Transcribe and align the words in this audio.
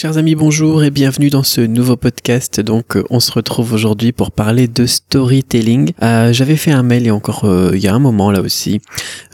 Chers 0.00 0.16
amis, 0.16 0.36
bonjour 0.36 0.84
et 0.84 0.92
bienvenue 0.92 1.28
dans 1.28 1.42
ce 1.42 1.60
nouveau 1.60 1.96
podcast. 1.96 2.60
Donc, 2.60 2.96
euh, 2.96 3.02
on 3.10 3.18
se 3.18 3.32
retrouve 3.32 3.72
aujourd'hui 3.72 4.12
pour 4.12 4.30
parler 4.30 4.68
de 4.68 4.86
storytelling. 4.86 5.90
Euh, 6.04 6.32
J'avais 6.32 6.54
fait 6.54 6.70
un 6.70 6.84
mail 6.84 7.08
a 7.08 7.14
encore 7.16 7.46
euh, 7.46 7.72
il 7.74 7.80
y 7.80 7.88
a 7.88 7.94
un 7.96 7.98
moment 7.98 8.30
là 8.30 8.40
aussi, 8.40 8.80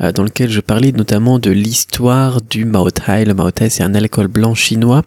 euh, 0.01 0.11
dans 0.11 0.23
lequel 0.23 0.49
je 0.49 0.61
parlais 0.61 0.91
notamment 0.93 1.39
de 1.39 1.51
l'histoire 1.51 2.41
du 2.41 2.65
Mao 2.65 2.91
Tai. 2.91 3.27
Le 3.27 3.35
Mao 3.35 3.51
Tai, 3.51 3.69
c'est 3.69 3.83
un 3.83 3.95
alcool 3.95 4.29
blanc 4.29 4.55
chinois 4.55 5.03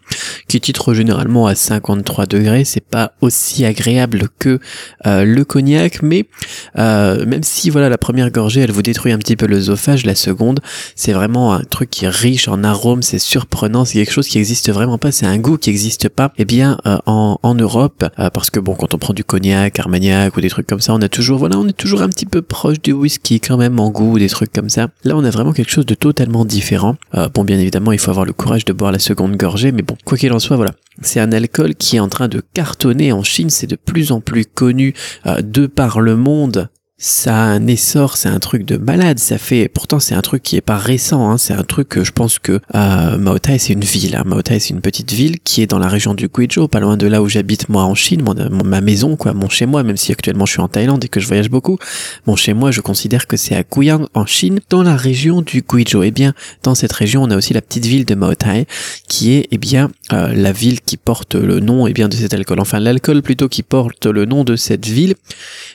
qui 0.47 0.61
titre 0.61 0.93
généralement 0.93 1.47
à 1.47 1.55
53 1.55 2.27
degrés. 2.27 2.63
C'est 2.63 2.85
pas 2.85 3.13
aussi 3.21 3.65
agréable 3.65 4.27
que 4.37 4.59
le 5.05 5.41
cognac, 5.43 6.03
mais 6.03 6.27
même 6.75 7.41
si 7.41 7.71
voilà 7.71 7.89
la 7.89 7.97
première 7.97 8.29
gorgée, 8.29 8.61
elle 8.61 8.71
vous 8.71 8.83
détruit 8.83 9.11
un 9.11 9.17
petit 9.17 9.35
peu 9.35 9.47
l'œsophage, 9.47 10.05
la 10.05 10.13
seconde, 10.13 10.59
c'est 10.95 11.13
vraiment 11.13 11.55
un 11.55 11.63
truc 11.63 11.89
qui 11.89 12.05
est 12.05 12.09
riche 12.09 12.47
en 12.47 12.63
arômes, 12.63 13.01
c'est 13.01 13.17
surprenant, 13.17 13.85
c'est 13.85 13.97
quelque 13.97 14.13
chose 14.13 14.27
qui 14.27 14.37
existe 14.37 14.71
vraiment 14.71 14.99
pas. 14.99 15.11
C'est 15.11 15.25
un 15.25 15.39
qui 15.55 15.69
n'existe 15.69 16.09
pas, 16.09 16.33
eh 16.37 16.43
bien 16.43 16.77
euh, 16.85 16.97
en, 17.05 17.55
Europe, 17.55 18.03
euh, 18.19 18.29
parce 18.29 18.49
que 18.49 18.59
bon, 18.59 18.75
quand 18.75 18.93
on 18.93 18.97
prend 18.97 19.13
du 19.13 19.23
cognac, 19.23 19.79
armagnac 19.79 20.35
ou 20.35 20.41
des 20.41 20.49
trucs 20.49 20.67
comme 20.67 20.81
ça, 20.81 20.93
on 20.93 21.01
a 21.01 21.07
toujours, 21.07 21.39
voilà, 21.39 21.57
on 21.57 21.67
est 21.67 21.77
toujours 21.77 22.01
un 22.01 22.09
petit 22.09 22.25
peu 22.25 22.41
proche 22.41 22.81
du 22.81 22.91
whisky 22.91 23.39
quand 23.39 23.55
même 23.55 23.79
en 23.79 23.89
goût, 23.89 24.19
des 24.19 24.27
trucs 24.27 24.51
comme 24.51 24.69
ça. 24.69 24.89
Là, 25.05 25.15
on 25.15 25.23
a 25.23 25.29
vraiment 25.29 25.53
quelque 25.53 25.71
chose 25.71 25.85
de 25.85 25.95
totalement 25.95 26.43
différent. 26.43 26.97
Euh, 27.15 27.29
bon, 27.33 27.45
bien 27.45 27.57
évidemment, 27.57 27.93
il 27.93 27.99
faut 27.99 28.11
avoir 28.11 28.25
le 28.25 28.33
courage 28.33 28.65
de 28.65 28.73
boire 28.73 28.91
la 28.91 28.99
seconde 28.99 29.37
gorgée, 29.37 29.71
mais 29.71 29.83
bon, 29.83 29.95
quoi 30.03 30.17
qu'il 30.17 30.33
en 30.33 30.39
soit, 30.39 30.57
voilà, 30.57 30.71
c'est 31.01 31.21
un 31.21 31.31
alcool 31.31 31.75
qui 31.75 31.95
est 31.95 32.01
en 32.01 32.09
train 32.09 32.27
de 32.27 32.41
cartonner 32.53 33.13
en 33.13 33.23
Chine, 33.23 33.49
c'est 33.49 33.67
de 33.67 33.77
plus 33.77 34.11
en 34.11 34.19
plus 34.19 34.45
connu 34.45 34.93
de 35.25 35.67
par 35.67 36.01
le 36.01 36.17
monde 36.17 36.69
ça 36.99 37.35
a 37.35 37.45
un 37.45 37.67
essor, 37.67 38.17
c'est 38.17 38.27
un 38.27 38.39
truc 38.39 38.65
de 38.65 38.75
malade. 38.77 39.19
Ça 39.19 39.37
fait, 39.37 39.67
pourtant 39.67 39.99
c'est 39.99 40.15
un 40.15 40.21
truc 40.21 40.41
qui 40.41 40.55
est 40.55 40.61
pas 40.61 40.77
récent. 40.77 41.29
Hein, 41.29 41.37
c'est 41.37 41.53
un 41.53 41.63
truc 41.63 41.89
que 41.89 42.03
je 42.03 42.11
pense 42.11 42.39
que 42.39 42.59
euh, 42.73 43.17
Maotai 43.17 43.59
c'est 43.59 43.73
une 43.73 43.83
ville. 43.83 44.15
Hein. 44.15 44.23
Maotai 44.25 44.59
c'est 44.59 44.71
une 44.71 44.81
petite 44.81 45.13
ville 45.13 45.39
qui 45.39 45.61
est 45.61 45.67
dans 45.67 45.77
la 45.77 45.89
région 45.89 46.15
du 46.15 46.27
Guizhou, 46.27 46.67
pas 46.67 46.79
loin 46.79 46.97
de 46.97 47.05
là 47.05 47.21
où 47.21 47.29
j'habite 47.29 47.69
moi 47.69 47.83
en 47.83 47.93
Chine, 47.93 48.23
mon, 48.23 48.63
ma 48.63 48.81
maison 48.81 49.15
quoi, 49.15 49.33
mon 49.33 49.47
chez 49.47 49.67
moi. 49.67 49.83
Même 49.83 49.97
si 49.97 50.11
actuellement 50.11 50.47
je 50.47 50.53
suis 50.53 50.61
en 50.61 50.67
Thaïlande 50.67 51.05
et 51.05 51.07
que 51.07 51.19
je 51.19 51.27
voyage 51.27 51.51
beaucoup, 51.51 51.77
mon 52.25 52.35
chez 52.35 52.55
moi 52.55 52.71
je 52.71 52.81
considère 52.81 53.27
que 53.27 53.37
c'est 53.37 53.55
à 53.55 53.61
Guiyang 53.61 54.07
en 54.15 54.25
Chine, 54.25 54.59
dans 54.71 54.81
la 54.81 54.95
région 54.95 55.43
du 55.43 55.61
Guizhou. 55.61 56.01
Et 56.01 56.07
eh 56.07 56.11
bien 56.11 56.33
dans 56.63 56.73
cette 56.73 56.93
région 56.93 57.21
on 57.21 57.29
a 57.29 57.37
aussi 57.37 57.53
la 57.53 57.61
petite 57.61 57.85
ville 57.85 58.05
de 58.05 58.15
Maotai 58.15 58.65
qui 59.07 59.33
est 59.33 59.47
eh 59.51 59.59
bien 59.59 59.91
euh, 60.13 60.33
la 60.33 60.51
ville 60.51 60.81
qui 60.81 60.97
porte 60.97 61.35
le 61.35 61.59
nom 61.59 61.85
eh 61.85 61.93
bien 61.93 62.09
de 62.09 62.15
cet 62.15 62.33
alcool. 62.33 62.59
Enfin 62.59 62.79
l'alcool 62.79 63.21
plutôt 63.21 63.49
qui 63.49 63.61
porte 63.61 64.07
le 64.07 64.25
nom 64.25 64.43
de 64.43 64.55
cette 64.55 64.87
ville. 64.87 65.13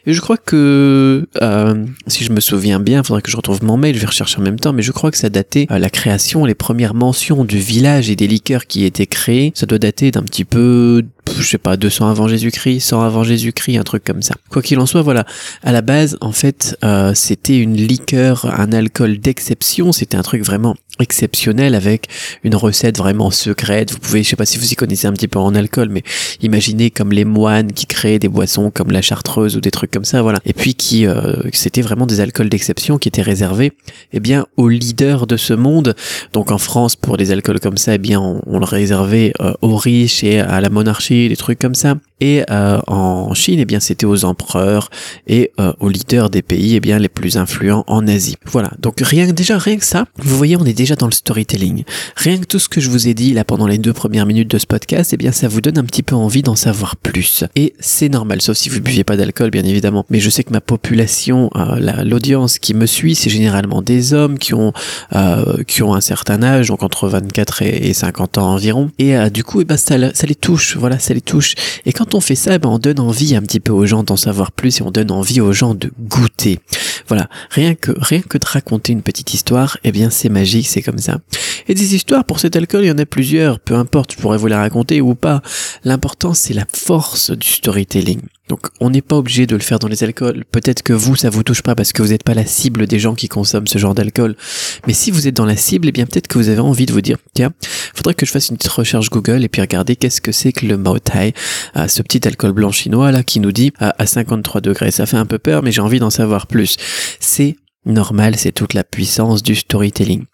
Et 0.05 0.15
je 0.15 0.21
crois 0.21 0.37
que 0.37 1.12
euh, 1.41 1.87
si 2.07 2.25
je 2.25 2.33
me 2.33 2.41
souviens 2.41 2.81
bien, 2.81 3.01
il 3.01 3.07
faudrait 3.07 3.23
que 3.23 3.31
je 3.31 3.37
retrouve 3.37 3.63
mon 3.65 3.77
mail, 3.77 3.95
je 3.95 4.01
vais 4.01 4.07
rechercher 4.07 4.39
en 4.39 4.43
même 4.43 4.59
temps, 4.59 4.73
mais 4.73 4.83
je 4.83 4.93
crois 4.93 5.11
que 5.11 5.19
ça 5.19 5.31
datait 5.31 5.67
euh, 5.71 5.79
la 5.79 5.91
création, 5.91 6.45
les 6.45 6.55
premières 6.55 6.95
mentions 6.95 7.45
du 7.45 7.59
village 7.59 8.11
et 8.11 8.17
des 8.17 8.27
liqueurs 8.27 8.67
qui 8.67 8.85
étaient 8.85 9.07
créés, 9.07 9.53
ça 9.55 9.67
doit 9.67 9.79
dater 9.79 10.11
d'un 10.11 10.23
petit 10.23 10.45
peu 10.45 11.03
je 11.39 11.43
sais 11.43 11.59
pas, 11.59 11.77
200 11.77 12.09
avant 12.09 12.29
Jésus-Christ, 12.29 12.81
100 12.81 13.03
avant 13.03 13.25
Jésus-Christ, 13.25 13.79
un 13.79 13.83
truc 13.83 14.05
comme 14.05 14.23
ça. 14.23 14.35
Quoi 14.51 14.63
qu'il 14.63 14.79
en 14.79 14.87
soit, 14.87 15.03
voilà. 15.03 15.25
À 15.63 15.73
la 15.73 15.81
base, 15.81 16.19
en 16.21 16.33
fait, 16.33 16.77
euh, 16.85 17.13
c'était 17.15 17.59
une 17.59 17.77
liqueur, 17.77 18.47
un 18.59 18.73
alcool 18.73 19.19
d'exception. 19.19 19.93
C'était 19.93 20.17
un 20.17 20.23
truc 20.23 20.43
vraiment 20.43 20.75
exceptionnel 21.01 21.75
avec 21.75 22.09
une 22.45 22.55
recette 22.55 22.99
vraiment 22.99 23.31
secrète. 23.31 23.93
Vous 23.93 23.99
pouvez, 23.99 24.23
je 24.23 24.29
sais 24.29 24.37
pas 24.37 24.47
si 24.47 24.59
vous 24.59 24.73
y 24.73 24.77
connaissez 24.77 25.07
un 25.07 25.13
petit 25.13 25.29
peu 25.29 25.39
en 25.39 25.55
alcool, 25.55 25.89
mais 25.91 26.03
imaginez 26.43 26.91
comme 26.91 27.13
les 27.13 27.25
moines 27.25 27.73
qui 27.73 27.87
créaient 27.87 28.19
des 28.19 28.29
boissons 28.29 28.71
comme 28.71 28.91
la 28.91 29.03
chartreuse 29.03 29.57
ou 29.57 29.61
des 29.61 29.71
trucs 29.71 29.91
comme 29.91 30.05
ça, 30.05 30.23
voilà. 30.23 30.39
Et 30.45 30.53
puis 30.53 30.75
qui, 30.75 31.07
euh, 31.07 31.35
c'était 31.53 31.83
vraiment 31.83 32.07
des 32.07 32.21
alcools 32.21 32.49
d'exception 32.49 32.99
qui 32.99 33.09
étaient 33.09 33.23
réservés, 33.23 33.73
eh 34.13 34.21
bien, 34.21 34.47
aux 34.57 34.69
leaders 34.69 35.27
de 35.27 35.37
ce 35.37 35.55
monde. 35.55 35.95
Donc 36.33 36.51
en 36.51 36.59
France, 36.59 36.97
pour 36.97 37.17
des 37.17 37.33
alcools 37.33 37.61
comme 37.61 37.79
ça, 37.79 37.95
eh 37.95 37.99
bien, 37.99 38.21
on, 38.21 38.59
le 38.59 38.65
réservait 38.65 39.33
euh, 39.41 39.55
aux 39.61 39.77
riches 39.77 40.23
et 40.23 40.41
à 40.41 40.61
la 40.61 40.69
monarchie 40.69 41.29
des 41.29 41.37
trucs 41.37 41.59
comme 41.59 41.75
ça. 41.75 41.97
Et 42.23 42.45
euh, 42.53 42.81
en 42.87 43.35
Chine, 43.35 43.59
eh 43.59 43.65
bien, 43.65 43.81
c'était 43.81 44.07
aux 44.07 44.25
empereurs 44.25 44.91
et 45.27 45.51
euh, 45.59 45.73
aux 45.81 45.89
leaders 45.89 46.31
des 46.31 46.43
pays, 46.43 46.77
eh 46.77 46.81
bien, 46.81 47.01
les 47.01 47.09
plus 47.09 47.37
influents 47.37 47.83
en 47.89 48.07
Asie. 48.07 48.37
Voilà. 48.45 48.71
Donc 48.79 49.01
rien, 49.01 49.27
déjà 49.33 49.59
rien 49.59 49.77
que 49.77 49.85
ça, 49.85 50.05
vous 50.19 50.37
voyez, 50.37 50.57
on 50.57 50.65
est 50.65 50.73
déjà 50.73 50.92
dans 50.97 51.07
le 51.07 51.13
storytelling. 51.13 51.85
Rien 52.17 52.39
que 52.39 52.45
tout 52.45 52.59
ce 52.59 52.69
que 52.69 52.81
je 52.81 52.91
vous 52.91 53.09
ai 53.09 53.15
dit 53.15 53.33
là 53.33 53.45
pendant 53.45 53.67
les 53.67 53.79
deux 53.79 53.93
premières 53.93 54.27
minutes 54.27 54.51
de 54.51 54.59
ce 54.59 54.67
podcast, 54.67 55.13
eh 55.13 55.17
bien, 55.17 55.33
ça 55.33 55.49
vous 55.49 55.61
donne 55.61 55.79
un 55.79 55.85
petit 55.85 56.03
peu 56.03 56.15
envie 56.15 56.43
d'en 56.43 56.57
savoir 56.57 56.97
plus. 56.97 57.45
Et 57.57 57.75
c'est 57.81 58.09
normal, 58.09 58.43
sauf 58.43 58.57
si 58.57 58.69
vous 58.69 58.77
ne 58.77 58.81
buviez 58.81 59.05
pas 59.05 59.17
d'alcool, 59.17 59.51
bien 59.51 59.65
évidemment. 59.65 60.05
Mais 60.11 60.21
je 60.21 60.31
sais 60.31 60.45
que 60.45 60.53
ma 60.53 60.61
population, 60.61 61.51
euh, 61.57 62.03
l'audience 62.05 62.59
qui 62.59 62.75
me 62.75 62.87
suit, 62.87 63.15
c'est 63.15 63.31
généralement 63.31 63.83
des 63.83 64.15
hommes 64.15 64.39
qui 64.39 64.55
ont 64.55 64.73
euh, 65.15 65.63
qui 65.65 65.83
ont 65.83 65.95
un 65.95 66.01
certain 66.01 66.43
âge, 66.43 66.69
donc 66.69 66.83
entre 66.83 67.09
24 67.09 67.63
et, 67.63 67.93
50 67.93 68.39
ans 68.39 68.53
environ. 68.53 68.91
Et 68.99 69.17
euh, 69.17 69.31
du 69.31 69.45
coup, 69.45 69.61
eh 69.61 69.65
ben, 69.65 69.77
ça, 69.77 69.97
les 69.97 70.35
touche. 70.35 70.77
Voilà, 70.77 70.99
ça 70.99 71.15
les 71.15 71.21
touche. 71.21 71.55
Et 71.87 71.93
quand 71.93 72.15
on 72.15 72.21
fait 72.21 72.35
ça, 72.35 72.59
ben, 72.59 72.69
on 72.69 72.79
donne 72.79 73.01
envie 73.01 73.37
un 73.37 73.43
petit 73.43 73.61
peu 73.61 73.73
aux 73.73 73.87
gens 73.87 74.03
d'en 74.03 74.17
savoir 74.17 74.53
plus 74.53 74.81
et 74.81 74.83
on 74.83 74.91
donne 74.91 75.11
envie 75.11 75.41
aux 75.41 75.53
gens 75.53 75.75
de 75.75 75.91
goûter. 76.01 76.61
Voilà, 77.09 77.29
rien 77.51 77.75
que 77.75 77.93
rien 77.99 78.21
que 78.21 78.39
de 78.39 78.47
raconter 78.47 78.93
une 78.93 79.03
petite 79.03 79.35
histoire, 79.35 79.79
eh 79.85 79.93
bien 79.93 80.11
c'est 80.11 80.29
magique, 80.29 80.69
c'est 80.73 80.83
comme 80.83 80.99
ça. 80.99 81.19
Et 81.69 81.75
des 81.75 81.95
histoires 81.95 82.25
pour 82.25 82.41
cet 82.41 82.57
alcool, 82.57 82.85
il 82.85 82.89
y 82.89 82.91
en 82.91 82.99
a 82.99 83.07
plusieurs, 83.07 83.61
peu 83.61 83.75
importe, 83.75 84.13
je 84.13 84.19
pourrais 84.19 84.39
vous 84.39 84.49
la 84.49 84.59
raconter 84.59 85.01
ou 85.01 85.15
pas. 85.15 85.43
L'important 85.85 86.35
c'est 86.35 86.55
la 86.55 86.65
force 86.73 87.31
du 87.31 87.49
storytelling. 87.49 88.21
Donc 88.49 88.67
on 88.81 88.91
n'est 88.91 89.03
pas 89.03 89.17
obligé 89.17 89.47
de 89.47 89.55
le 89.55 89.63
faire 89.63 89.79
dans 89.79 89.89
les 89.89 90.03
alcools. 90.05 90.45
Peut-être 90.51 90.83
que 90.83 90.93
vous, 90.93 91.17
ça 91.17 91.31
vous 91.31 91.43
touche 91.43 91.63
pas 91.63 91.75
parce 91.75 91.93
que 91.93 92.03
vous 92.03 92.09
n'êtes 92.09 92.25
pas 92.25 92.35
la 92.35 92.45
cible 92.45 92.87
des 92.87 92.99
gens 92.99 93.15
qui 93.15 93.29
consomment 93.29 93.67
ce 93.67 93.79
genre 93.79 93.95
d'alcool. 93.95 94.37
Mais 94.87 94.93
si 94.93 95.11
vous 95.11 95.29
êtes 95.29 95.35
dans 95.35 95.47
la 95.47 95.57
cible, 95.57 95.89
eh 95.89 95.93
bien 95.93 96.07
peut-être 96.07 96.27
que 96.27 96.39
vous 96.39 96.49
avez 96.49 96.61
envie 96.61 96.87
de 96.87 96.93
vous 96.93 97.01
dire, 97.01 97.17
tiens, 97.35 97.53
faudrait 97.95 98.15
que 98.15 98.27
je 98.27 98.31
fasse 98.31 98.49
une 98.49 98.57
petite 98.57 98.73
recherche 98.73 99.11
Google 99.11 99.45
et 99.45 99.49
puis 99.49 99.63
regarder 99.63 99.97
qu'est-ce 99.97 100.21
que 100.21 100.33
c'est 100.33 100.53
que 100.53 100.67
le 100.67 100.77
Mao 100.77 100.99
Tai, 100.99 101.33
euh, 101.77 101.89
ce 101.89 102.03
petit 102.03 102.27
alcool 102.27 102.53
blanc 102.53 102.73
chinois 102.73 103.11
là 103.13 103.23
qui 103.23 103.41
nous 103.41 103.53
dit 103.53 103.73
euh, 103.81 103.91
à 103.97 104.07
53 104.07 104.61
degrés. 104.61 104.91
Ça 104.91 105.07
fait 105.07 105.17
un 105.17 105.27
peu 105.27 105.39
peur, 105.39 105.63
mais 105.63 105.73
j'ai 105.73 105.81
envie 105.81 106.01
d'en 106.01 106.11
savoir 106.11 106.47
plus. 106.47 106.77
C'est 107.21 107.57
normal, 107.85 108.37
c'est 108.37 108.53
toute 108.53 108.75
la 108.75 108.85
puissance 108.85 109.43
du 109.43 109.55
storytelling. 109.55 110.25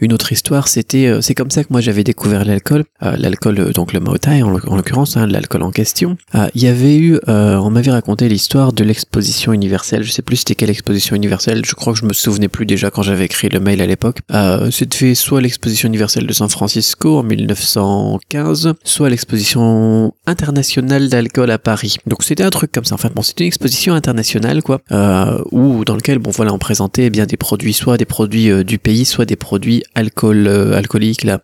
Une 0.00 0.12
autre 0.12 0.32
histoire, 0.32 0.68
c'était, 0.68 1.06
euh, 1.06 1.20
c'est 1.20 1.34
comme 1.34 1.50
ça 1.50 1.62
que 1.62 1.68
moi 1.70 1.80
j'avais 1.80 2.04
découvert 2.04 2.44
l'alcool, 2.44 2.84
euh, 3.02 3.16
l'alcool 3.16 3.58
euh, 3.58 3.72
donc 3.72 3.92
le 3.92 4.00
Mao 4.00 4.16
Tai 4.16 4.42
en, 4.42 4.50
l'occurrence, 4.50 5.16
hein, 5.16 5.26
l'alcool 5.26 5.62
en 5.62 5.70
question. 5.70 6.16
Il 6.54 6.62
y 6.62 6.66
avait 6.66 6.96
eu, 6.96 7.18
on 7.26 7.70
m'avait 7.70 7.90
raconté 7.90 8.28
l'histoire 8.28 8.72
de 8.72 8.84
l'exposition 8.84 9.52
universelle. 9.52 10.02
Je 10.02 10.10
sais 10.10 10.22
plus 10.22 10.36
c'était 10.36 10.54
quelle 10.54 10.70
exposition 10.70 11.16
universelle. 11.16 11.64
Je 11.64 11.74
crois 11.74 11.92
que 11.92 11.98
je 11.98 12.04
me 12.04 12.12
souvenais 12.12 12.48
plus 12.48 12.66
déjà 12.66 12.90
quand 12.90 13.02
j'avais 13.02 13.24
écrit 13.24 13.48
le 13.48 13.60
mail 13.60 13.80
à 13.80 13.86
l'époque. 13.86 14.18
c'était 14.70 15.14
soit 15.14 15.40
l'exposition 15.40 15.88
universelle 15.88 16.26
de 16.26 16.32
San 16.32 16.48
Francisco 16.48 17.18
en 17.18 17.22
1915, 17.22 18.74
soit 18.84 19.10
l'exposition 19.10 20.14
internationale 20.26 21.08
d'alcool 21.08 21.50
à 21.50 21.58
Paris. 21.58 21.96
Donc 22.06 22.22
c'était 22.24 22.44
un 22.44 22.50
truc 22.50 22.72
comme 22.72 22.84
ça. 22.84 22.94
Enfin 22.94 23.10
bon, 23.14 23.22
c'était 23.22 23.44
une 23.44 23.48
exposition 23.48 23.94
internationale 23.94 24.62
quoi, 24.62 24.80
où 25.50 25.84
dans 25.84 25.96
lequel 25.96 26.18
bon 26.18 26.30
voilà 26.30 26.52
on 26.52 26.58
eh 27.02 27.10
bien 27.10 27.26
des 27.26 27.36
produits, 27.36 27.72
soit 27.72 27.96
des 27.96 28.04
produits 28.04 28.50
euh, 28.50 28.64
du 28.64 28.78
pays, 28.78 29.04
soit 29.04 29.24
des 29.24 29.36
produits 29.36 29.82
alcool, 29.94 30.46
euh, 30.46 30.76
alcooliques, 30.76 31.24
là, 31.24 31.40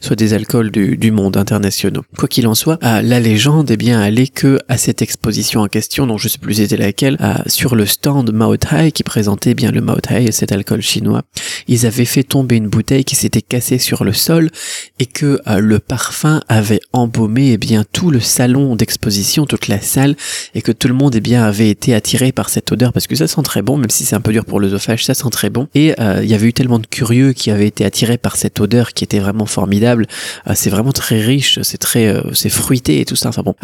soit 0.00 0.16
des 0.16 0.34
alcools 0.34 0.70
du, 0.70 0.96
du 0.96 1.10
monde 1.10 1.36
internationaux. 1.36 2.02
Quoi 2.16 2.28
qu'il 2.28 2.46
en 2.46 2.54
soit, 2.54 2.78
euh, 2.82 3.02
la 3.02 3.20
légende 3.20 3.70
eh 3.70 3.76
bien 3.76 4.00
allait 4.00 4.28
que 4.28 4.58
à 4.68 4.78
cette 4.78 5.02
exposition 5.02 5.60
en 5.60 5.68
question, 5.68 6.06
dont 6.06 6.18
je 6.18 6.28
sais 6.28 6.38
plus 6.38 6.54
c'était 6.54 6.76
laquelle, 6.76 7.18
sur 7.46 7.74
le 7.74 7.86
stand 7.86 8.32
Mao 8.32 8.56
Tai 8.56 8.92
qui 8.92 9.02
présentait 9.02 9.50
eh 9.50 9.54
bien 9.54 9.70
le 9.70 9.80
Mao 9.80 10.00
Tai, 10.00 10.30
cet 10.32 10.52
alcool 10.52 10.82
chinois, 10.82 11.22
ils 11.68 11.86
avaient 11.86 12.04
fait 12.04 12.22
tomber 12.22 12.56
une 12.56 12.68
bouteille 12.68 13.04
qui 13.04 13.16
s'était 13.16 13.42
cassée 13.42 13.78
sur 13.78 14.04
le 14.04 14.12
sol 14.12 14.50
et 14.98 15.06
que 15.06 15.40
le 15.58 15.78
parfum 15.78 16.40
avait 16.48 16.80
embaumé 16.92 17.52
eh 17.52 17.58
bien 17.58 17.84
tout 17.92 18.10
le 18.10 18.20
salon 18.20 18.76
d'exposition, 18.76 19.46
toute 19.46 19.68
la 19.68 19.80
salle, 19.80 20.16
et 20.54 20.62
que 20.62 20.72
tout 20.72 20.88
le 20.88 20.94
monde 20.94 21.14
eh 21.14 21.20
bien 21.20 21.44
avait 21.44 21.70
été 21.70 21.94
attiré 21.94 22.32
par 22.32 22.48
cette 22.48 22.70
odeur 22.72 22.92
parce 22.92 23.06
que 23.06 23.16
ça 23.16 23.26
sent 23.26 23.42
très 23.42 23.62
bon, 23.62 23.76
même 23.76 23.90
si 23.90 24.04
c'est 24.04 24.16
un 24.16 24.20
peu 24.20 24.32
dur 24.32 24.44
pour 24.44 24.60
l'œsophage 24.60 24.91
ça 25.00 25.14
sent 25.14 25.28
très 25.30 25.50
bon. 25.50 25.68
Et 25.74 25.94
euh, 26.00 26.20
il 26.22 26.30
y 26.30 26.34
avait 26.34 26.46
eu 26.46 26.52
tellement 26.52 26.78
de 26.78 26.86
curieux 26.86 27.32
qui 27.32 27.50
avaient 27.50 27.66
été 27.66 27.84
attirés 27.84 28.18
par 28.18 28.36
cette 28.36 28.60
odeur 28.60 28.92
qui 28.92 29.04
était 29.04 29.18
vraiment 29.18 29.46
formidable. 29.46 30.06
Euh, 30.48 30.52
c'est 30.54 30.70
vraiment 30.70 30.92
très 30.92 31.20
riche, 31.20 31.60
c'est 31.62 31.78
très, 31.78 32.06
euh, 32.08 32.22
c'est 32.32 32.50
fruité 32.50 33.00
et 33.00 33.04
tout 33.04 33.16
ça. 33.16 33.28
Enfin 33.28 33.42
bon, 33.42 33.54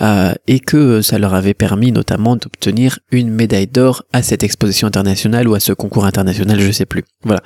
et 0.47 0.61
que 0.61 1.02
ça 1.02 1.19
leur 1.19 1.35
avait 1.35 1.55
permis 1.55 1.93
notamment 1.93 2.37
d'obtenir 2.37 2.99
une 3.11 3.31
médaille 3.31 3.67
d'or 3.67 4.05
à 4.12 4.23
cette 4.23 4.43
exposition 4.43 4.87
internationale 4.87 5.49
ou 5.49 5.55
à 5.55 5.61
ce 5.61 5.73
concours 5.73 6.06
international, 6.06 6.61
je 6.61 6.70
sais 6.73 6.87
plus. 6.87 7.05
Voilà. 7.25 7.43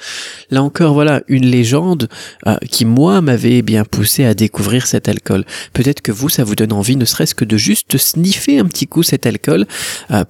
Là 0.51 0.63
encore, 0.63 0.95
voilà 0.95 1.23
une 1.29 1.47
légende 1.47 2.09
qui 2.71 2.85
moi 2.85 3.21
m'avait 3.21 3.63
bien 3.63 3.85
poussé 3.85 4.25
à 4.25 4.35
découvrir 4.35 4.87
cet 4.87 5.09
alcool. 5.09 5.45
Peut-être 5.73 6.01
que 6.01 6.13
vous, 6.13 6.29
ça 6.29 6.45
vous 6.45 6.55
donne 6.55 6.73
envie, 6.73 6.97
ne 6.97 7.05
serait-ce 7.05 7.35
que 7.35 7.45
de 7.45 7.57
juste 7.57 7.97
sniffer 7.97 8.59
un 8.59 8.67
petit 8.67 8.87
coup 8.87 9.03
cet 9.03 9.27
alcool 9.27 9.67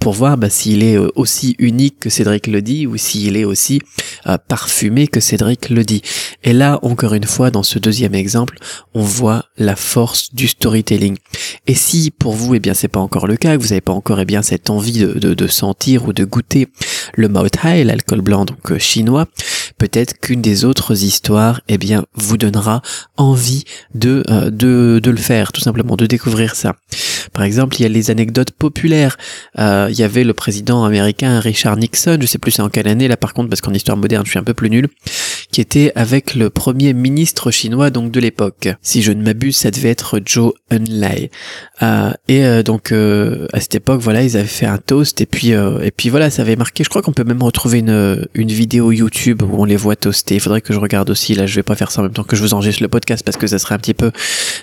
pour 0.00 0.12
voir 0.12 0.37
bah, 0.37 0.50
s'il 0.50 0.82
est 0.82 0.97
aussi 0.97 1.56
unique 1.59 2.00
que 2.00 2.11
Cédric 2.11 2.47
le 2.47 2.62
dit 2.62 2.87
ou 2.87 2.97
s'il 2.97 3.37
est 3.37 3.42
aussi 3.44 3.81
euh, 4.27 4.39
parfumé 4.49 5.09
que 5.09 5.21
Cédric 5.21 5.71
le 5.71 5.85
dit. 5.85 6.03
Et 6.44 6.53
là, 6.53 6.79
encore 6.83 7.15
une 7.15 7.25
fois, 7.25 7.50
dans 7.50 7.62
ce 7.62 7.79
deuxième 7.79 8.15
exemple, 8.15 8.59
on 8.94 9.03
voit 9.03 9.47
la 9.56 9.77
force 9.77 10.35
du 10.35 10.49
storytelling. 10.49 11.17
Et 11.67 11.75
si 11.75 12.11
pour 12.11 12.33
vous, 12.35 12.55
eh 12.55 12.61
bien, 12.61 12.75
c'est 12.75 12.89
pas 12.89 13.00
encore 13.00 13.27
le 13.27 13.37
cas, 13.37 13.56
que 13.56 13.62
vous 13.62 13.69
n'avez 13.69 13.81
pas 13.81 13.93
encore, 13.93 14.21
eh 14.21 14.25
bien, 14.25 14.43
cette 14.43 14.71
envie 14.71 14.99
de, 14.99 15.19
de, 15.19 15.47
sentir 15.47 16.06
ou 16.06 16.12
de 16.12 16.25
goûter 16.25 16.69
le 17.14 17.28
Mao 17.28 17.49
Tai, 17.49 17.84
l'alcool 17.84 18.20
blanc 18.20 18.44
donc 18.44 18.78
chinois, 18.78 19.26
peut-être 19.78 20.19
qu'une 20.20 20.43
des 20.43 20.64
autres 20.64 21.04
histoires, 21.04 21.60
eh 21.69 21.78
bien, 21.78 22.04
vous 22.14 22.37
donnera 22.37 22.82
envie 23.16 23.64
de, 23.94 24.22
de, 24.50 25.00
de 25.02 25.10
le 25.10 25.16
faire, 25.16 25.52
tout 25.52 25.60
simplement, 25.60 25.96
de 25.96 26.06
découvrir 26.06 26.54
ça. 26.54 26.76
Par 27.32 27.44
exemple, 27.44 27.76
il 27.78 27.82
y 27.82 27.87
a 27.87 27.88
les 27.88 28.10
anecdotes 28.10 28.50
populaires. 28.50 29.16
Euh, 29.58 29.88
il 29.90 29.99
y 29.99 30.02
avait 30.02 30.25
le 30.25 30.34
président 30.34 30.84
américain 30.84 31.40
Richard 31.40 31.76
Nixon, 31.76 32.19
je 32.20 32.26
sais 32.26 32.38
plus 32.38 32.52
c'est 32.52 32.62
en 32.62 32.69
quelle 32.69 32.88
année 32.88 33.08
là 33.08 33.16
par 33.16 33.32
contre, 33.34 33.49
parce 33.49 33.60
qu'en 33.60 33.72
histoire 33.72 33.96
moderne 33.96 34.25
je 34.25 34.31
suis 34.31 34.38
un 34.38 34.44
peu 34.44 34.54
plus 34.54 34.70
nul, 34.70 34.88
qui 35.52 35.60
était 35.60 35.93
avec 35.94 36.34
le 36.34 36.49
premier 36.49 36.94
ministre 36.94 37.50
chinois 37.50 37.90
donc 37.90 38.10
de 38.10 38.19
l'époque. 38.19 38.69
Si 38.81 39.02
je 39.02 39.12
ne 39.12 39.22
m'abuse, 39.22 39.58
ça 39.58 39.70
devait 39.70 39.90
être 39.90 40.19
Zhou 40.26 40.54
Enlai. 40.72 41.31
Euh, 41.82 42.10
et 42.26 42.44
euh, 42.44 42.62
donc 42.62 42.90
euh, 42.90 43.46
à 43.52 43.60
cette 43.60 43.75
époque, 43.75 44.00
voilà, 44.00 44.22
ils 44.22 44.37
avaient 44.38 44.46
fait 44.46 44.66
un 44.66 44.78
toast 44.78 45.20
et 45.20 45.26
puis 45.26 45.50
et 45.50 45.90
puis 45.94 46.08
voilà, 46.08 46.31
ça 46.31 46.43
avait 46.43 46.56
marqué. 46.56 46.84
Je 46.84 46.88
crois 46.88 47.02
qu'on 47.02 47.12
peut 47.12 47.25
même 47.25 47.43
retrouver 47.43 47.81
une 47.81 48.26
une 48.34 48.49
vidéo 48.49 48.93
YouTube 48.93 49.43
où 49.43 49.60
on 49.60 49.66
les 49.66 49.76
voit 49.76 49.94
toaster. 49.94 50.37
Il 50.37 50.40
faudrait 50.40 50.62
que 50.62 50.72
je 50.72 50.78
regarde 50.78 51.10
aussi. 51.10 51.34
Là, 51.34 51.44
je 51.44 51.54
vais 51.54 51.62
pas 51.62 51.76
faire 51.76 51.90
ça 51.90 52.00
en 52.00 52.04
même 52.04 52.14
temps 52.14 52.25
que 52.25 52.34
je 52.34 52.43
vous 52.43 52.54
enregistre 52.54 52.82
le 52.82 52.88
podcast 52.88 53.22
parce 53.22 53.37
que 53.37 53.46
ça 53.46 53.58
serait 53.58 53.75
un 53.75 53.78
petit 53.78 53.94
peu 53.94 54.10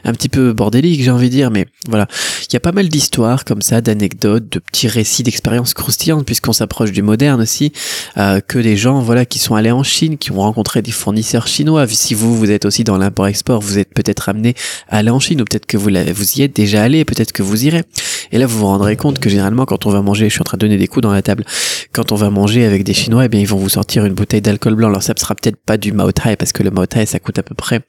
un 0.03 0.13
petit 0.13 0.29
peu 0.29 0.53
bordélique, 0.53 1.03
j'ai 1.03 1.11
envie 1.11 1.29
de 1.29 1.35
dire. 1.35 1.51
Mais 1.51 1.67
voilà, 1.87 2.07
il 2.49 2.53
y 2.53 2.57
a 2.57 2.61
pas 2.61 2.71
mal 2.71 2.89
d'histoires 2.89 3.45
comme 3.45 3.61
ça, 3.61 3.81
d'anecdotes, 3.81 4.51
de 4.51 4.57
petits 4.57 4.87
récits 4.87 5.21
d'expériences 5.21 5.75
croustillantes 5.75 6.25
puisqu'on 6.25 6.53
s'approche 6.53 6.91
du 6.91 7.03
moderne 7.03 7.41
aussi, 7.41 7.73
que 8.15 8.57
des 8.57 8.75
gens 8.75 9.01
voilà 9.01 9.25
qui 9.25 9.37
sont 9.37 9.53
allés 9.53 9.71
en 9.71 9.83
Chine, 9.83 10.17
qui 10.17 10.31
ont 10.31 10.41
rencontré 10.41 10.78
des 10.81 10.91
fournisseurs 10.91 11.47
chinois. 11.47 11.87
Si 11.87 12.13
vous 12.13 12.37
vous 12.37 12.51
êtes 12.51 12.65
aussi 12.65 12.83
dans 12.83 12.97
l'import-export, 12.97 13.61
vous 13.61 13.77
êtes 13.77 13.93
peut-être 13.93 14.29
amené 14.29 14.55
à 14.87 14.97
aller 14.97 15.09
en 15.09 15.19
Chine 15.19 15.41
ou 15.41 15.45
peut-être 15.45 15.65
que 15.65 15.77
vous 15.77 15.89
vous 15.89 16.33
y 16.33 16.41
êtes 16.41 16.55
déjà 16.55 16.83
allé, 16.83 17.05
peut-être 17.05 17.31
que 17.31 17.43
vous 17.43 17.65
irez. 17.65 17.83
Et 18.31 18.37
là, 18.37 18.45
vous 18.45 18.59
vous 18.59 18.65
rendrez 18.65 18.95
compte 18.95 19.19
que 19.19 19.29
généralement, 19.29 19.65
quand 19.65 19.85
on 19.85 19.89
va 19.89 20.01
manger, 20.01 20.25
je 20.29 20.33
suis 20.33 20.41
en 20.41 20.43
train 20.43 20.57
de 20.57 20.61
donner 20.61 20.77
des 20.77 20.87
coups 20.87 21.01
dans 21.01 21.11
la 21.11 21.21
table, 21.21 21.45
quand 21.93 22.11
on 22.11 22.15
va 22.15 22.29
manger 22.29 22.65
avec 22.65 22.83
des 22.83 22.93
Chinois, 22.93 23.25
eh 23.25 23.27
bien, 23.27 23.39
ils 23.39 23.47
vont 23.47 23.57
vous 23.57 23.69
sortir 23.69 24.05
une 24.05 24.13
bouteille 24.13 24.41
d'alcool 24.41 24.75
blanc. 24.75 24.89
Alors, 24.89 25.03
ça 25.03 25.13
ne 25.13 25.19
sera 25.19 25.35
peut-être 25.35 25.57
pas 25.57 25.77
du 25.77 25.91
Mao 25.91 26.11
Tai, 26.11 26.35
parce 26.35 26.51
que 26.51 26.63
le 26.63 26.71
Mao 26.71 26.85
Tai, 26.85 27.05
ça 27.05 27.19
coûte 27.19 27.39
à 27.39 27.43
peu 27.43 27.55
près 27.55 27.81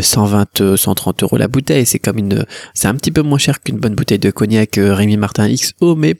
120, 0.00 0.76
130 0.76 1.22
euh, 1.22 1.26
euros 1.26 1.36
la 1.36 1.48
bouteille. 1.48 1.86
C'est 1.86 1.98
comme 1.98 2.18
une, 2.18 2.44
c'est 2.72 2.88
un 2.88 2.94
petit 2.94 3.10
peu 3.10 3.22
moins 3.22 3.38
cher 3.38 3.62
qu'une 3.62 3.76
bonne 3.76 3.94
bouteille 3.94 4.18
de 4.18 4.30
cognac 4.30 4.78
euh, 4.78 4.94
Rémi 4.94 5.16
Martin 5.16 5.48
XO, 5.52 5.94
mais 5.96 6.14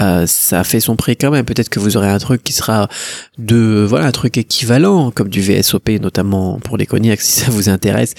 euh, 0.00 0.26
ça 0.26 0.64
fait 0.64 0.80
son 0.80 0.96
prix 0.96 1.16
quand 1.16 1.30
même. 1.30 1.44
Peut-être 1.44 1.68
que 1.68 1.78
vous 1.78 1.96
aurez 1.96 2.08
un 2.08 2.18
truc 2.18 2.42
qui 2.42 2.52
sera 2.52 2.88
de, 3.38 3.84
voilà, 3.88 4.06
un 4.06 4.12
truc 4.12 4.36
équivalent, 4.38 5.10
comme 5.10 5.28
du 5.28 5.40
VSOP, 5.40 6.00
notamment 6.00 6.58
pour 6.58 6.76
les 6.76 6.86
cognacs, 6.86 7.20
si 7.22 7.40
ça 7.40 7.50
vous 7.50 7.68
intéresse, 7.68 8.14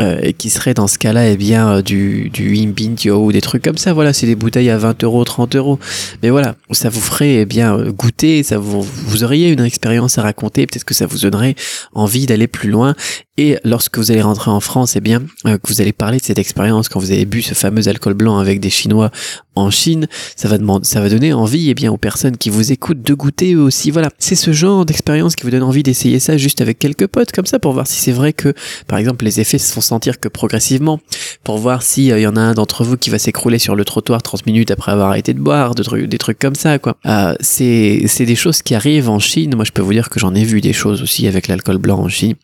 euh, 0.00 0.18
et 0.22 0.32
qui 0.32 0.50
serait 0.50 0.74
dans 0.74 0.86
ce 0.86 0.98
cas-là, 0.98 1.28
eh 1.28 1.36
bien, 1.36 1.68
euh, 1.68 1.82
du, 1.82 2.30
du 2.30 2.56
Imbintio 2.58 3.24
ou 3.24 3.32
des 3.32 3.40
trucs 3.40 3.62
comme 3.62 3.78
ça. 3.78 3.92
Voilà, 3.92 4.12
c'est 4.12 4.26
des 4.26 4.36
bouteilles 4.36 4.70
à 4.70 4.78
20 4.78 5.04
euros, 5.04 5.24
30 5.24 5.56
euros. 5.56 5.78
Mais 6.22 6.30
voilà, 6.30 6.56
ça 6.70 6.88
vous 6.88 7.00
ferait, 7.00 7.34
eh 7.36 7.46
bien, 7.46 7.76
goûter, 7.90 8.42
ça 8.42 8.58
vous, 8.58 8.82
vous 8.82 9.24
auriez 9.24 9.50
une 9.50 9.64
expérience 9.64 10.18
à 10.18 10.22
raconter, 10.22 10.66
peut-être 10.66 10.84
que 10.84 10.94
ça 10.94 11.06
vous 11.06 11.18
donnerait 11.18 11.54
envie 11.94 12.26
d'aller 12.26 12.46
plus 12.46 12.70
loin. 12.70 12.94
Et 13.38 13.56
lorsque 13.64 13.96
vous 13.96 14.10
allez 14.10 14.20
rentrer 14.20 14.50
en 14.50 14.60
France, 14.60 14.94
eh 14.94 15.00
bien, 15.00 15.22
que 15.44 15.68
vous 15.68 15.80
allez 15.80 15.94
parler 15.94 16.18
de 16.18 16.24
cette 16.24 16.38
expérience 16.38 16.90
quand 16.90 17.00
vous 17.00 17.12
avez 17.12 17.24
bu 17.24 17.40
ce 17.40 17.54
fameux 17.54 17.88
alcool 17.88 18.12
blanc 18.12 18.38
avec 18.38 18.60
des 18.60 18.68
Chinois 18.68 19.10
en 19.54 19.70
Chine, 19.70 20.06
ça 20.36 20.48
va 20.48 20.56
demander, 20.58 20.86
ça 20.86 21.00
va 21.00 21.08
donner 21.08 21.32
envie, 21.32 21.68
eh 21.68 21.74
bien, 21.74 21.92
aux 21.92 21.98
personnes 21.98 22.36
qui 22.36 22.50
vous 22.50 22.72
écoutent 22.72 23.02
de 23.02 23.14
goûter 23.14 23.54
eux 23.54 23.60
aussi. 23.60 23.90
Voilà, 23.90 24.10
c'est 24.18 24.34
ce 24.34 24.52
genre 24.52 24.86
d'expérience 24.86 25.34
qui 25.34 25.44
vous 25.44 25.50
donne 25.50 25.62
envie 25.62 25.82
d'essayer 25.82 26.20
ça 26.20 26.36
juste 26.36 26.60
avec 26.60 26.78
quelques 26.78 27.06
potes 27.06 27.32
comme 27.32 27.46
ça 27.46 27.58
pour 27.58 27.72
voir 27.72 27.86
si 27.86 28.00
c'est 28.00 28.12
vrai 28.12 28.32
que, 28.32 28.54
par 28.86 28.98
exemple, 28.98 29.24
les 29.24 29.40
effets 29.40 29.58
se 29.58 29.72
font 29.72 29.80
sentir 29.80 30.20
que 30.20 30.28
progressivement, 30.28 31.00
pour 31.44 31.58
voir 31.58 31.82
s'il 31.82 32.12
euh, 32.12 32.20
y 32.20 32.26
en 32.26 32.36
a 32.36 32.40
un 32.40 32.54
d'entre 32.54 32.84
vous 32.84 32.96
qui 32.96 33.10
va 33.10 33.18
s'écrouler 33.18 33.58
sur 33.58 33.74
le 33.74 33.84
trottoir 33.84 34.22
30 34.22 34.46
minutes 34.46 34.70
après 34.70 34.92
avoir 34.92 35.08
arrêté 35.08 35.34
de 35.34 35.40
boire, 35.40 35.74
de 35.74 35.82
trucs, 35.82 36.06
des 36.06 36.18
trucs 36.18 36.38
comme 36.38 36.54
ça, 36.54 36.78
quoi. 36.78 36.96
Euh, 37.06 37.34
c'est, 37.40 38.04
c'est 38.08 38.26
des 38.26 38.36
choses 38.36 38.62
qui 38.62 38.74
arrivent 38.74 39.10
en 39.10 39.18
Chine. 39.18 39.54
Moi, 39.54 39.64
je 39.64 39.72
peux 39.72 39.82
vous 39.82 39.92
dire 39.92 40.08
que 40.08 40.18
j'en 40.20 40.34
ai 40.34 40.44
vu 40.44 40.60
des 40.60 40.72
choses 40.72 41.02
aussi 41.02 41.26
avec 41.26 41.48
l'alcool 41.48 41.78
blanc 41.78 41.98
en 41.98 42.08
Chine. 42.08 42.34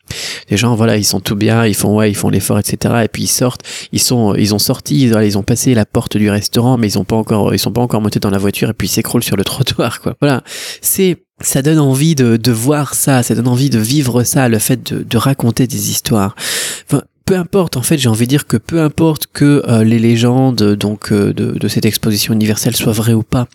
Les 0.50 0.56
gens, 0.56 0.77
voilà, 0.78 0.96
ils 0.96 1.04
sont 1.04 1.20
tout 1.20 1.36
bien, 1.36 1.66
ils 1.66 1.74
font 1.74 1.94
ouais, 1.96 2.10
ils 2.10 2.14
font 2.14 2.30
l'effort, 2.30 2.58
etc. 2.58 2.94
Et 3.04 3.08
puis 3.08 3.24
ils 3.24 3.28
sortent, 3.28 3.60
ils 3.92 4.00
sont, 4.00 4.34
ils 4.34 4.54
ont 4.54 4.58
sorti, 4.58 5.02
ils, 5.02 5.36
ont 5.36 5.42
passé 5.42 5.74
la 5.74 5.84
porte 5.84 6.16
du 6.16 6.30
restaurant, 6.30 6.78
mais 6.78 6.86
ils 6.86 6.98
ont 6.98 7.04
pas 7.04 7.16
encore, 7.16 7.52
ils 7.54 7.58
sont 7.58 7.72
pas 7.72 7.82
encore 7.82 8.00
montés 8.00 8.20
dans 8.20 8.30
la 8.30 8.38
voiture 8.38 8.70
et 8.70 8.72
puis 8.72 8.88
ils 8.88 8.92
s'écroulent 8.92 9.24
sur 9.24 9.36
le 9.36 9.44
trottoir, 9.52 10.00
quoi. 10.00 10.14
Voilà, 10.20 10.42
c'est 10.80 11.18
ça 11.40 11.62
donne 11.62 11.78
envie 11.78 12.14
de, 12.14 12.36
de 12.36 12.52
voir 12.52 12.94
ça, 12.94 13.22
ça 13.22 13.34
donne 13.34 13.46
envie 13.46 13.70
de 13.70 13.78
vivre 13.78 14.24
ça, 14.24 14.48
le 14.48 14.58
fait 14.58 14.92
de, 14.92 15.04
de 15.04 15.16
raconter 15.16 15.66
des 15.66 15.90
histoires. 15.90 16.34
Enfin, 16.86 17.02
peu 17.28 17.36
importe, 17.36 17.76
en 17.76 17.82
fait, 17.82 17.98
j'ai 17.98 18.08
envie 18.08 18.24
de 18.24 18.30
dire 18.30 18.46
que 18.46 18.56
peu 18.56 18.80
importe 18.80 19.26
que 19.30 19.62
euh, 19.68 19.84
les 19.84 19.98
légendes 19.98 20.74
donc 20.74 21.12
euh, 21.12 21.34
de, 21.34 21.58
de, 21.58 21.68
cette 21.68 21.84
exposition 21.84 22.32
universelle 22.32 22.74
soient 22.74 22.94
vraies 22.94 23.12
ou 23.12 23.22
pas, 23.22 23.48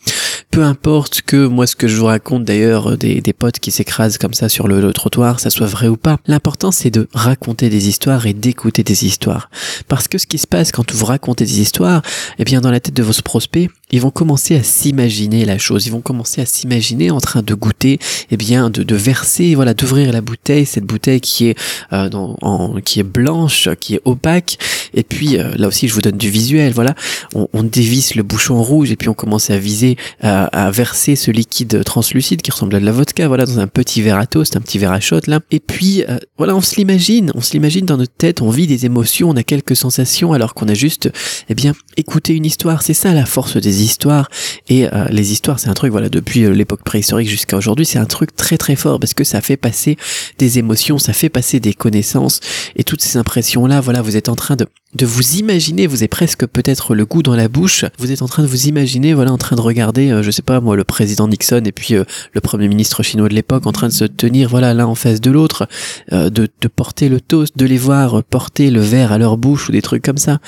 peu 0.53 0.61
importe 0.63 1.23
que 1.23 1.47
moi 1.47 1.65
ce 1.65 1.75
que 1.75 1.87
je 1.87 1.97
vous 1.97 2.05
raconte 2.05 2.45
d'ailleurs 2.45 2.91
euh, 2.91 2.95
des, 2.95 3.21
des 3.21 3.33
potes 3.33 3.57
qui 3.57 3.71
s'écrasent 3.71 4.19
comme 4.19 4.35
ça 4.35 4.49
sur 4.49 4.67
le, 4.67 4.93
trottoir, 4.93 5.39
ça 5.39 5.49
soit 5.49 5.65
vrai 5.65 5.87
ou 5.87 5.97
pas. 5.97 6.19
L'important 6.27 6.71
c'est 6.71 6.91
de 6.91 7.07
raconter 7.11 7.71
des 7.71 7.87
histoires 7.87 8.27
et 8.27 8.33
d'écouter 8.33 8.83
des 8.83 9.03
histoires. 9.03 9.49
Parce 9.87 10.07
que 10.07 10.19
ce 10.19 10.27
qui 10.27 10.37
se 10.37 10.45
passe 10.45 10.71
quand 10.71 10.93
vous 10.93 11.05
racontez 11.05 11.45
des 11.45 11.59
histoires, 11.59 12.03
eh 12.37 12.43
bien 12.43 12.61
dans 12.61 12.69
la 12.69 12.79
tête 12.79 12.93
de 12.93 13.01
vos 13.01 13.19
prospects, 13.23 13.67
ils 13.93 14.01
vont 14.01 14.11
commencer 14.11 14.55
à 14.55 14.63
s'imaginer 14.63 15.45
la 15.45 15.57
chose, 15.57 15.85
ils 15.85 15.91
vont 15.91 16.01
commencer 16.01 16.41
à 16.41 16.45
s'imaginer 16.45 17.11
en 17.11 17.19
train 17.19 17.41
de 17.41 17.53
goûter, 17.53 17.99
eh 18.31 18.37
bien 18.37 18.69
de, 18.69 18.83
de 18.83 18.95
verser, 18.95 19.55
voilà, 19.55 19.73
d'ouvrir 19.73 20.11
la 20.11 20.21
bouteille, 20.21 20.65
cette 20.65 20.85
bouteille 20.85 21.21
qui 21.21 21.47
est 21.47 21.57
euh, 21.93 22.09
en, 22.11 22.75
qui 22.83 22.99
est 22.99 23.03
blanche, 23.03 23.69
qui 23.79 23.95
est 23.95 24.01
opaque, 24.05 24.57
et 24.93 25.03
puis 25.03 25.37
euh, 25.37 25.53
là 25.55 25.67
aussi 25.67 25.87
je 25.87 25.93
vous 25.93 26.01
donne 26.01 26.17
du 26.17 26.29
visuel, 26.29 26.73
voilà, 26.73 26.95
on, 27.33 27.47
on 27.53 27.63
dévisse 27.63 28.15
le 28.15 28.23
bouchon 28.23 28.61
rouge 28.61 28.91
et 28.91 28.95
puis 28.95 29.09
on 29.09 29.13
commence 29.13 29.49
à 29.49 29.57
viser 29.57 29.97
à, 30.21 30.71
verser 30.71 31.15
ce 31.15 31.31
liquide 31.31 31.83
translucide 31.83 32.41
qui 32.41 32.51
ressemble 32.51 32.75
à 32.75 32.79
de 32.79 32.85
la 32.85 32.91
vodka, 32.91 33.27
voilà, 33.27 33.45
dans 33.45 33.59
un 33.59 33.67
petit 33.67 34.01
verre 34.01 34.17
à 34.17 34.25
toast, 34.25 34.55
un 34.55 34.61
petit 34.61 34.77
verre 34.77 34.91
à 34.91 34.99
shot 34.99 35.21
là. 35.27 35.39
Et 35.51 35.59
puis, 35.59 36.03
euh, 36.07 36.17
voilà, 36.37 36.55
on 36.55 36.61
se 36.61 36.75
l'imagine, 36.75 37.31
on 37.35 37.41
se 37.41 37.53
l'imagine 37.53 37.85
dans 37.85 37.97
notre 37.97 38.13
tête, 38.13 38.41
on 38.41 38.49
vit 38.49 38.67
des 38.67 38.85
émotions, 38.85 39.29
on 39.29 39.35
a 39.35 39.43
quelques 39.43 39.75
sensations, 39.75 40.33
alors 40.33 40.53
qu'on 40.53 40.67
a 40.67 40.73
juste, 40.73 41.09
eh 41.49 41.55
bien, 41.55 41.73
écouté 41.97 42.33
une 42.33 42.45
histoire. 42.45 42.81
C'est 42.81 42.93
ça 42.93 43.13
la 43.13 43.25
force 43.25 43.57
des 43.57 43.82
histoires. 43.83 44.29
Et 44.69 44.87
euh, 44.87 45.05
les 45.09 45.31
histoires, 45.31 45.59
c'est 45.59 45.69
un 45.69 45.73
truc, 45.73 45.91
voilà, 45.91 46.09
depuis 46.09 46.43
euh, 46.43 46.51
l'époque 46.51 46.83
préhistorique 46.83 47.29
jusqu'à 47.29 47.57
aujourd'hui, 47.57 47.85
c'est 47.85 47.99
un 47.99 48.05
truc 48.05 48.35
très 48.35 48.57
très 48.57 48.75
fort 48.75 48.99
parce 48.99 49.13
que 49.13 49.23
ça 49.23 49.41
fait 49.41 49.57
passer 49.57 49.97
des 50.37 50.59
émotions, 50.59 50.97
ça 50.97 51.13
fait 51.13 51.29
passer 51.29 51.59
des 51.59 51.73
connaissances 51.73 52.39
et 52.75 52.83
toutes 52.83 53.01
ces 53.01 53.17
impressions 53.17 53.65
là, 53.65 53.81
voilà, 53.81 54.01
vous 54.01 54.17
êtes 54.17 54.29
en 54.29 54.35
train 54.35 54.55
de 54.55 54.67
de 54.95 55.05
vous 55.05 55.37
imaginer, 55.37 55.87
vous 55.87 55.97
avez 55.97 56.07
presque 56.07 56.45
peut-être 56.45 56.93
le 56.93 57.05
goût 57.05 57.23
dans 57.23 57.35
la 57.35 57.47
bouche, 57.47 57.85
vous 57.97 58.11
êtes 58.11 58.21
en 58.21 58.27
train 58.27 58.43
de 58.43 58.47
vous 58.47 58.67
imaginer, 58.67 59.13
voilà, 59.13 59.31
en 59.31 59.37
train 59.37 59.55
de 59.55 59.61
regarder, 59.61 60.11
euh, 60.11 60.21
je 60.21 60.31
sais 60.31 60.41
pas 60.41 60.59
moi, 60.59 60.75
le 60.75 60.83
président 60.83 61.27
Nixon 61.27 61.63
et 61.65 61.71
puis 61.71 61.95
euh, 61.95 62.03
le 62.33 62.41
premier 62.41 62.67
ministre 62.67 63.01
chinois 63.01 63.29
de 63.29 63.33
l'époque 63.33 63.65
en 63.65 63.71
train 63.71 63.87
de 63.87 63.93
se 63.93 64.05
tenir, 64.05 64.49
voilà, 64.49 64.73
l'un 64.73 64.85
en 64.85 64.95
face 64.95 65.19
de 65.21 65.31
l'autre, 65.31 65.67
euh, 66.11 66.29
de, 66.29 66.47
de 66.61 66.67
porter 66.67 67.09
le 67.09 67.19
toast, 67.19 67.57
de 67.57 67.65
les 67.65 67.77
voir 67.77 68.23
porter 68.23 68.69
le 68.69 68.81
verre 68.81 69.11
à 69.11 69.17
leur 69.17 69.37
bouche 69.37 69.69
ou 69.69 69.71
des 69.71 69.81
trucs 69.81 70.03
comme 70.03 70.17
ça. 70.17 70.39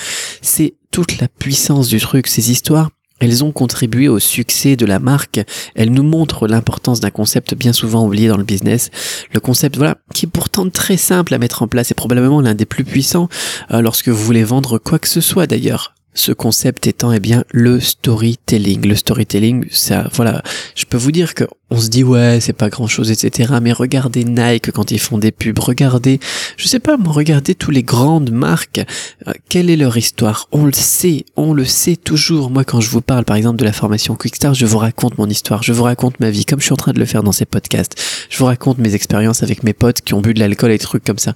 C'est 0.41 0.75
toute 0.91 1.19
la 1.19 1.27
puissance 1.27 1.87
du 1.87 1.99
truc, 1.99 2.27
ces 2.27 2.51
histoires. 2.51 2.89
Elles 3.19 3.43
ont 3.43 3.51
contribué 3.51 4.07
au 4.09 4.19
succès 4.19 4.75
de 4.75 4.85
la 4.85 4.99
marque. 4.99 5.39
Elles 5.73 5.91
nous 5.91 6.03
montrent 6.03 6.47
l'importance 6.47 6.99
d'un 6.99 7.11
concept 7.11 7.55
bien 7.55 7.71
souvent 7.71 8.05
oublié 8.05 8.27
dans 8.27 8.37
le 8.37 8.43
business. 8.43 8.91
Le 9.33 9.39
concept, 9.39 9.77
voilà, 9.77 9.97
qui 10.13 10.25
est 10.25 10.29
pourtant 10.29 10.69
très 10.69 10.97
simple 10.97 11.33
à 11.33 11.37
mettre 11.37 11.63
en 11.63 11.67
place 11.67 11.91
et 11.91 11.95
probablement 11.95 12.41
l'un 12.41 12.55
des 12.55 12.65
plus 12.65 12.83
puissants 12.83 13.29
euh, 13.71 13.81
lorsque 13.81 14.09
vous 14.09 14.23
voulez 14.23 14.43
vendre 14.43 14.77
quoi 14.77 14.99
que 14.99 15.07
ce 15.07 15.21
soit 15.21 15.47
d'ailleurs. 15.47 15.94
Ce 16.15 16.31
concept 16.31 16.87
étant, 16.87 17.11
eh 17.11 17.19
bien, 17.19 17.43
le 17.51 17.79
storytelling. 17.79 18.87
Le 18.87 18.95
storytelling, 18.95 19.65
ça, 19.69 20.09
voilà, 20.13 20.41
je 20.75 20.85
peux 20.85 20.97
vous 20.97 21.11
dire 21.11 21.35
que 21.35 21.45
on 21.71 21.79
se 21.79 21.89
dit 21.89 22.03
ouais 22.03 22.37
c'est 22.41 22.53
pas 22.53 22.69
grand 22.69 22.85
chose 22.85 23.09
etc 23.09 23.55
mais 23.59 23.71
regardez 23.71 24.23
Nike 24.23 24.71
quand 24.71 24.91
ils 24.91 24.99
font 24.99 25.17
des 25.17 25.31
pubs. 25.31 25.57
Regardez 25.57 26.19
je 26.57 26.67
sais 26.67 26.79
pas 26.79 26.95
regardez 27.03 27.55
tous 27.55 27.71
les 27.71 27.81
grandes 27.81 28.31
marques. 28.31 28.85
Euh, 29.27 29.33
quelle 29.49 29.71
est 29.71 29.75
leur 29.75 29.97
histoire? 29.97 30.47
On 30.51 30.65
le 30.65 30.73
sait 30.73 31.25
on 31.35 31.53
le 31.53 31.65
sait 31.65 31.95
toujours. 31.95 32.51
Moi 32.51 32.63
quand 32.65 32.81
je 32.81 32.89
vous 32.89 33.01
parle 33.01 33.25
par 33.25 33.35
exemple 33.35 33.57
de 33.57 33.65
la 33.65 33.73
formation 33.73 34.15
Quickstar 34.15 34.53
je 34.53 34.65
vous 34.65 34.77
raconte 34.77 35.17
mon 35.17 35.27
histoire. 35.27 35.63
Je 35.63 35.73
vous 35.73 35.83
raconte 35.83 36.19
ma 36.19 36.29
vie 36.29 36.45
comme 36.45 36.59
je 36.59 36.65
suis 36.65 36.73
en 36.73 36.77
train 36.77 36.93
de 36.93 36.99
le 36.99 37.05
faire 37.05 37.23
dans 37.23 37.31
ces 37.31 37.45
podcasts. 37.45 37.99
Je 38.29 38.37
vous 38.37 38.45
raconte 38.45 38.77
mes 38.77 38.93
expériences 38.93 39.41
avec 39.41 39.63
mes 39.63 39.73
potes 39.73 40.01
qui 40.01 40.13
ont 40.13 40.21
bu 40.21 40.35
de 40.35 40.39
l'alcool 40.39 40.69
et 40.69 40.77
des 40.77 40.83
trucs 40.83 41.03
comme 41.03 41.19
ça 41.19 41.33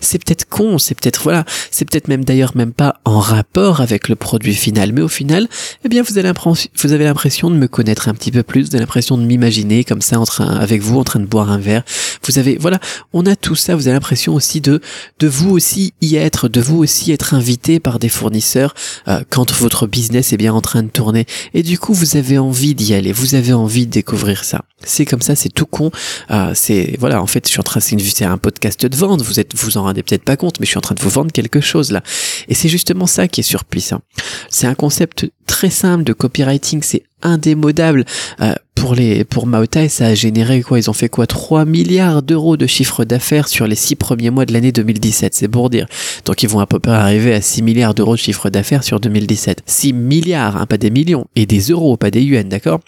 c'est 0.00 0.22
peut-être 0.22 0.48
con 0.48 0.78
c'est 0.78 0.94
peut-être 0.94 1.22
voilà 1.22 1.44
c'est 1.70 1.84
peut-être 1.84 2.08
même 2.08 2.24
d'ailleurs 2.24 2.56
même 2.56 2.72
pas 2.72 3.00
en 3.04 3.20
rapport 3.20 3.80
avec 3.80 4.08
le 4.08 4.16
produit 4.16 4.54
final 4.54 4.92
mais 4.92 5.02
au 5.02 5.08
final 5.08 5.48
eh 5.84 5.88
bien 5.88 6.02
vous 6.02 6.18
avez 6.18 7.04
l'impression 7.04 7.50
de 7.50 7.56
me 7.56 7.68
connaître 7.68 8.08
un 8.08 8.14
petit 8.14 8.32
peu 8.32 8.42
plus 8.42 8.62
vous 8.62 8.74
avez 8.74 8.80
l'impression 8.80 9.18
de 9.18 9.22
m'imaginer 9.22 9.84
comme 9.84 10.02
ça 10.02 10.18
en 10.18 10.24
train 10.24 10.56
avec 10.56 10.82
vous 10.82 10.98
en 10.98 11.04
train 11.04 11.20
de 11.20 11.26
boire 11.26 11.50
un 11.50 11.58
verre. 11.58 11.82
Vous 12.24 12.38
avez 12.38 12.56
voilà, 12.58 12.78
on 13.12 13.26
a 13.26 13.36
tout 13.36 13.54
ça, 13.54 13.74
vous 13.76 13.88
avez 13.88 13.94
l'impression 13.94 14.34
aussi 14.34 14.60
de 14.60 14.80
de 15.18 15.28
vous 15.28 15.50
aussi 15.50 15.94
y 16.00 16.16
être, 16.16 16.48
de 16.48 16.60
vous 16.60 16.78
aussi 16.78 17.12
être 17.12 17.34
invité 17.34 17.80
par 17.80 17.98
des 17.98 18.08
fournisseurs 18.08 18.74
euh, 19.08 19.20
quand 19.30 19.52
votre 19.52 19.86
business 19.86 20.32
est 20.32 20.36
bien 20.36 20.52
en 20.52 20.60
train 20.60 20.82
de 20.82 20.88
tourner 20.88 21.26
et 21.54 21.62
du 21.62 21.78
coup 21.78 21.94
vous 21.94 22.16
avez 22.16 22.38
envie 22.38 22.74
d'y 22.74 22.94
aller, 22.94 23.12
vous 23.12 23.34
avez 23.34 23.52
envie 23.52 23.86
de 23.86 23.92
découvrir 23.92 24.44
ça. 24.44 24.62
C'est 24.84 25.04
comme 25.04 25.22
ça, 25.22 25.34
c'est 25.34 25.48
tout 25.48 25.66
con. 25.66 25.90
Euh, 26.30 26.52
c'est 26.54 26.94
voilà, 27.00 27.20
en 27.20 27.26
fait, 27.26 27.46
je 27.46 27.50
suis 27.50 27.60
en 27.60 27.64
train 27.64 27.80
c'est 27.80 28.24
un 28.24 28.38
podcast 28.38 28.86
de 28.86 28.96
vente, 28.96 29.22
vous 29.22 29.40
êtes 29.40 29.56
vous 29.56 29.76
en 29.76 29.84
rendez 29.88 30.02
peut-être 30.02 30.24
pas 30.24 30.36
compte, 30.36 30.60
mais 30.60 30.66
je 30.66 30.70
suis 30.70 30.78
en 30.78 30.82
train 30.82 30.94
de 30.94 31.00
vous 31.00 31.10
vendre 31.10 31.32
quelque 31.32 31.60
chose 31.60 31.92
là. 31.92 32.02
Et 32.48 32.54
c'est 32.54 32.68
justement 32.68 33.06
ça 33.06 33.28
qui 33.28 33.40
est 33.40 33.44
surpuissant. 33.44 34.00
C'est 34.48 34.66
un 34.66 34.74
concept 34.74 35.26
très 35.46 35.70
simple 35.70 36.04
de 36.04 36.12
copywriting, 36.12 36.82
c'est 36.82 37.02
indémodable. 37.22 38.04
Euh, 38.40 38.54
pour 38.76 38.94
les 38.94 39.24
pour 39.24 39.48
Maotai, 39.48 39.88
ça 39.88 40.06
a 40.06 40.14
généré 40.14 40.62
quoi? 40.62 40.78
Ils 40.78 40.88
ont 40.88 40.92
fait 40.92 41.08
quoi? 41.08 41.26
3 41.26 41.64
milliards 41.64 42.22
d'euros 42.22 42.56
de 42.56 42.66
chiffre 42.68 43.04
d'affaires 43.04 43.48
sur 43.48 43.66
les 43.66 43.74
6 43.74 43.96
premiers 43.96 44.30
mois 44.30 44.46
de 44.46 44.52
l'année 44.52 44.70
2017, 44.70 45.34
c'est 45.34 45.48
pour 45.48 45.68
dire. 45.68 45.86
Donc 46.24 46.44
ils 46.44 46.48
vont 46.48 46.60
à 46.60 46.66
peu 46.66 46.78
près 46.78 46.92
arriver 46.92 47.34
à 47.34 47.40
6 47.40 47.62
milliards 47.62 47.94
d'euros 47.94 48.14
de 48.14 48.20
chiffre 48.20 48.50
d'affaires 48.50 48.84
sur 48.84 49.00
2017. 49.00 49.62
6 49.66 49.92
milliards, 49.94 50.56
hein, 50.56 50.66
pas 50.66 50.78
des 50.78 50.90
millions, 50.90 51.26
et 51.34 51.46
des 51.46 51.60
euros, 51.60 51.96
pas 51.96 52.12
des 52.12 52.22
yuan, 52.22 52.48
d'accord? 52.48 52.78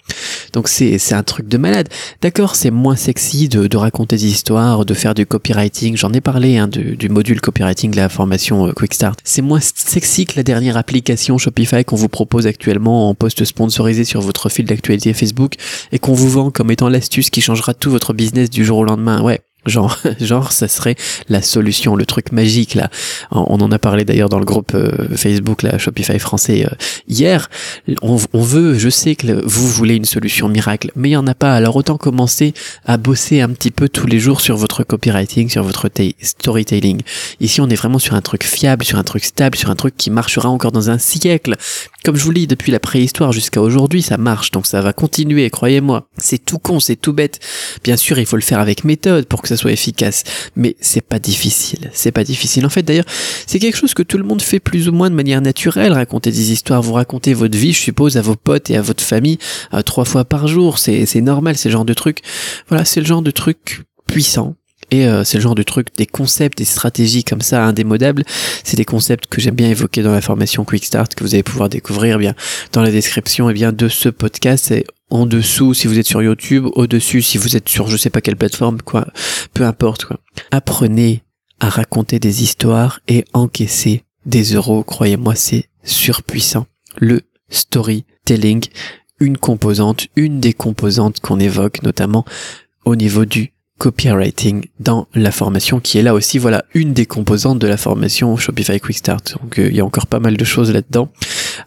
Donc 0.53 0.67
c'est 0.67 1.13
un 1.13 1.23
truc 1.23 1.47
de 1.47 1.57
malade. 1.57 1.89
D'accord, 2.21 2.55
c'est 2.55 2.71
moins 2.71 2.95
sexy 2.95 3.49
de, 3.49 3.77
raconter 3.77 4.15
des 4.15 4.25
histoires, 4.25 4.85
de 4.85 4.93
faire 4.93 5.13
du 5.13 5.25
copywriting. 5.25 5.95
J'en 5.97 6.11
ai 6.13 6.21
parlé 6.21 6.57
hein, 6.57 6.67
du, 6.67 6.95
du 6.95 7.09
module 7.09 7.41
copywriting 7.41 7.91
de 7.91 7.97
la 7.97 8.09
formation 8.09 8.67
euh, 8.67 8.73
Quick 8.73 8.93
Start. 8.93 9.19
C'est 9.23 9.41
moins 9.41 9.59
sexy 9.61 10.25
que 10.25 10.33
la 10.35 10.43
dernière 10.43 10.77
application 10.77 11.37
Shopify 11.37 11.85
qu'on 11.85 11.95
vous 11.95 12.09
propose 12.09 12.47
actuellement 12.47 13.09
en 13.09 13.15
post 13.15 13.43
sponsorisé 13.45 14.03
sur 14.03 14.21
votre 14.21 14.49
fil 14.49 14.65
d'actualité 14.65 15.13
Facebook 15.13 15.55
et 15.91 15.99
qu'on 15.99 16.13
vous 16.13 16.29
vend 16.29 16.51
comme 16.51 16.71
étant 16.71 16.89
l'astuce 16.89 17.29
qui 17.29 17.41
changera 17.41 17.73
tout 17.73 17.91
votre 17.91 18.13
business 18.13 18.49
du 18.49 18.65
jour 18.65 18.79
au 18.79 18.83
lendemain. 18.83 19.21
Ouais, 19.21 19.41
Genre, 19.65 19.97
genre, 20.19 20.51
ça 20.51 20.67
serait 20.67 20.95
la 21.29 21.41
solution, 21.41 21.95
le 21.95 22.05
truc 22.05 22.31
magique 22.31 22.73
là. 22.75 22.89
On 23.31 23.61
en 23.61 23.71
a 23.71 23.79
parlé 23.79 24.05
d'ailleurs 24.05 24.29
dans 24.29 24.39
le 24.39 24.45
groupe 24.45 24.73
euh, 24.73 24.91
Facebook 25.15 25.61
là, 25.61 25.77
Shopify 25.77 26.17
français 26.19 26.65
euh, 26.65 26.75
hier. 27.07 27.49
On, 28.01 28.17
veut, 28.33 28.77
je 28.77 28.89
sais 28.89 29.15
que 29.15 29.45
vous 29.45 29.67
voulez 29.67 29.95
une 29.95 30.05
solution 30.05 30.49
miracle, 30.49 30.91
mais 30.95 31.09
il 31.09 31.13
y 31.13 31.17
en 31.17 31.27
a 31.27 31.35
pas. 31.35 31.53
Alors 31.53 31.75
autant 31.75 31.97
commencer 31.97 32.53
à 32.85 32.97
bosser 32.97 33.41
un 33.41 33.49
petit 33.49 33.71
peu 33.71 33.87
tous 33.87 34.07
les 34.07 34.19
jours 34.19 34.41
sur 34.41 34.57
votre 34.57 34.83
copywriting, 34.83 35.49
sur 35.49 35.63
votre 35.63 35.89
storytelling. 36.21 37.01
Ici, 37.39 37.61
on 37.61 37.69
est 37.69 37.75
vraiment 37.75 37.99
sur 37.99 38.15
un 38.15 38.21
truc 38.21 38.43
fiable, 38.43 38.83
sur 38.83 38.97
un 38.97 39.03
truc 39.03 39.23
stable, 39.23 39.57
sur 39.57 39.69
un 39.69 39.75
truc 39.75 39.95
qui 39.95 40.09
marchera 40.09 40.49
encore 40.49 40.71
dans 40.71 40.89
un 40.89 40.97
siècle. 40.97 41.55
Comme 42.03 42.15
je 42.15 42.23
vous 42.23 42.31
lis 42.31 42.47
depuis 42.47 42.71
la 42.71 42.79
préhistoire 42.79 43.31
jusqu'à 43.31 43.61
aujourd'hui, 43.61 44.01
ça 44.01 44.17
marche, 44.17 44.51
donc 44.51 44.65
ça 44.65 44.81
va 44.81 44.91
continuer. 44.93 45.49
Croyez-moi, 45.49 46.07
c'est 46.17 46.43
tout 46.43 46.57
con, 46.57 46.79
c'est 46.79 46.95
tout 46.95 47.13
bête. 47.13 47.39
Bien 47.83 47.97
sûr, 47.97 48.17
il 48.17 48.25
faut 48.25 48.37
le 48.37 48.41
faire 48.41 48.59
avec 48.59 48.83
méthode 48.83 49.25
pour 49.25 49.41
que 49.41 49.47
ça 49.51 49.57
soit 49.57 49.71
efficace. 49.71 50.23
Mais 50.55 50.75
c'est 50.79 51.01
pas 51.01 51.19
difficile. 51.19 51.89
C'est 51.93 52.11
pas 52.11 52.23
difficile. 52.23 52.65
En 52.65 52.69
fait, 52.69 52.83
d'ailleurs, 52.83 53.05
c'est 53.45 53.59
quelque 53.59 53.77
chose 53.77 53.93
que 53.93 54.03
tout 54.03 54.17
le 54.17 54.23
monde 54.23 54.41
fait 54.41 54.59
plus 54.59 54.87
ou 54.87 54.91
moins 54.91 55.09
de 55.09 55.15
manière 55.15 55.41
naturelle. 55.41 55.93
Raconter 55.93 56.31
des 56.31 56.51
histoires, 56.51 56.81
vous 56.81 56.93
racontez 56.93 57.33
votre 57.33 57.57
vie, 57.57 57.73
je 57.73 57.79
suppose, 57.79 58.17
à 58.17 58.21
vos 58.21 58.35
potes 58.35 58.69
et 58.69 58.77
à 58.77 58.81
votre 58.81 59.03
famille 59.03 59.37
euh, 59.73 59.81
trois 59.81 60.05
fois 60.05 60.25
par 60.25 60.47
jour. 60.47 60.79
C'est, 60.79 61.21
normal, 61.21 61.57
c'est 61.57 61.69
le 61.69 61.73
genre 61.73 61.85
de 61.85 61.93
truc. 61.93 62.19
Voilà, 62.69 62.85
c'est 62.85 63.01
le 63.01 63.05
genre 63.05 63.21
de 63.21 63.31
truc 63.31 63.83
puissant 64.07 64.55
et 64.91 65.07
euh, 65.07 65.23
c'est 65.23 65.37
le 65.37 65.41
genre 65.41 65.55
de 65.55 65.63
truc, 65.63 65.87
des 65.97 66.05
concepts, 66.05 66.57
des 66.57 66.65
stratégies 66.65 67.23
comme 67.23 67.41
ça 67.41 67.63
indémodables. 67.63 68.23
C'est 68.63 68.75
des 68.75 68.85
concepts 68.85 69.27
que 69.27 69.39
j'aime 69.39 69.55
bien 69.55 69.69
évoquer 69.69 70.03
dans 70.03 70.11
la 70.11 70.21
formation 70.21 70.65
Quick 70.65 70.85
Start 70.85 71.15
que 71.15 71.23
vous 71.23 71.33
allez 71.33 71.43
pouvoir 71.43 71.69
découvrir 71.69 72.17
eh 72.17 72.19
bien 72.19 72.35
dans 72.73 72.81
la 72.81 72.91
description 72.91 73.49
et 73.49 73.51
eh 73.51 73.53
bien 73.53 73.71
de 73.71 73.87
ce 73.87 74.09
podcast. 74.09 74.69
Et 74.71 74.85
en 75.09 75.25
dessous 75.25 75.73
si 75.73 75.87
vous 75.87 75.97
êtes 75.97 76.07
sur 76.07 76.21
YouTube, 76.21 76.67
au-dessus 76.73 77.21
si 77.21 77.37
vous 77.37 77.55
êtes 77.55 77.69
sur 77.69 77.87
je 77.87 77.95
sais 77.95 78.09
pas 78.09 78.21
quelle 78.21 78.35
plateforme, 78.35 78.81
quoi. 78.81 79.07
Peu 79.53 79.65
importe 79.65 80.05
quoi. 80.05 80.19
Apprenez 80.51 81.23
à 81.61 81.69
raconter 81.69 82.19
des 82.19 82.43
histoires 82.43 82.99
et 83.07 83.23
encaisser 83.33 84.03
des 84.25 84.55
euros. 84.55 84.83
Croyez-moi, 84.83 85.35
c'est 85.35 85.69
surpuissant. 85.83 86.65
Le 86.97 87.21
storytelling, 87.49 88.65
une 89.19 89.37
composante, 89.37 90.07
une 90.15 90.39
des 90.39 90.53
composantes 90.53 91.21
qu'on 91.21 91.39
évoque 91.39 91.83
notamment 91.83 92.25
au 92.83 92.95
niveau 92.95 93.25
du 93.25 93.53
copywriting 93.81 94.67
dans 94.79 95.07
la 95.15 95.31
formation 95.31 95.79
qui 95.79 95.97
est 95.97 96.03
là 96.03 96.13
aussi. 96.13 96.37
Voilà 96.37 96.63
une 96.75 96.93
des 96.93 97.07
composantes 97.07 97.57
de 97.57 97.65
la 97.65 97.77
formation 97.77 98.37
Shopify 98.37 98.79
Quick 98.79 98.97
Start. 98.97 99.37
Donc 99.41 99.57
euh, 99.57 99.69
il 99.69 99.75
y 99.75 99.79
a 99.79 99.85
encore 99.85 100.05
pas 100.05 100.19
mal 100.19 100.37
de 100.37 100.45
choses 100.45 100.71
là-dedans. 100.71 101.09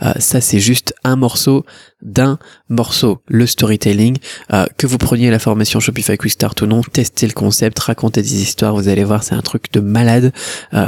Euh, 0.00 0.12
ça 0.20 0.40
c'est 0.40 0.60
juste 0.60 0.94
un 1.02 1.16
morceau 1.16 1.66
d'un 2.02 2.38
morceau. 2.68 3.20
Le 3.26 3.48
storytelling 3.48 4.18
euh, 4.52 4.64
que 4.76 4.86
vous 4.86 4.98
preniez 4.98 5.32
la 5.32 5.40
formation 5.40 5.80
Shopify 5.80 6.16
Quick 6.16 6.30
Start 6.30 6.62
ou 6.62 6.66
non 6.66 6.82
testez 6.82 7.26
le 7.26 7.32
concept 7.32 7.80
racontez 7.80 8.22
des 8.22 8.42
histoires 8.42 8.76
vous 8.76 8.86
allez 8.86 9.02
voir 9.02 9.24
c'est 9.24 9.34
un 9.34 9.42
truc 9.42 9.72
de 9.72 9.80
malade. 9.80 10.32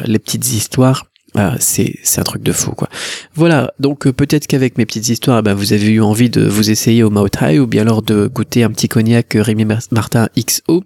Les 0.04 0.20
petites 0.20 0.52
histoires 0.52 1.06
ah, 1.34 1.56
c'est 1.58 1.98
un 2.16 2.22
truc 2.22 2.42
de 2.42 2.52
fou 2.52 2.72
quoi. 2.72 2.88
Voilà, 3.34 3.74
donc 3.78 4.06
euh, 4.06 4.12
peut-être 4.12 4.46
qu'avec 4.46 4.78
mes 4.78 4.86
petites 4.86 5.08
histoires, 5.08 5.42
bah, 5.42 5.52
vous 5.52 5.72
avez 5.74 5.88
eu 5.88 6.00
envie 6.00 6.30
de 6.30 6.42
vous 6.46 6.70
essayer 6.70 7.02
au 7.02 7.12
High 7.40 7.60
ou 7.60 7.66
bien 7.66 7.82
alors 7.82 8.02
de 8.02 8.26
goûter 8.26 8.62
un 8.62 8.70
petit 8.70 8.88
cognac 8.88 9.36
Rémi 9.38 9.66
Martin 9.90 10.28
XO. 10.38 10.84